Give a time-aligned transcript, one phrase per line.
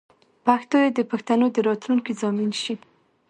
[0.45, 2.75] پښتو دې د پښتنو د راتلونکې ضامن شي.